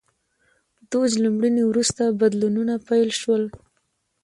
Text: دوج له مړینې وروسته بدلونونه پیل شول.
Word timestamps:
دوج 0.91 1.11
له 1.23 1.29
مړینې 1.37 1.63
وروسته 1.67 2.03
بدلونونه 2.19 2.73
پیل 2.87 3.09
شول. 3.19 3.43